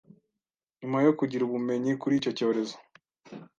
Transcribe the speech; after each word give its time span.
nyuma 0.79 0.97
yo 1.05 1.11
kugira 1.19 1.41
ubumenyi 1.45 1.91
kuri 2.01 2.13
iki 2.19 2.31
cyorezo 2.37 2.77